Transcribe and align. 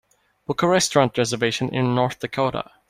Book 0.47 0.63
a 0.63 0.67
restaurant 0.67 1.15
reservation 1.15 1.69
in 1.69 1.93
North 1.93 2.21
Dakota 2.21 2.71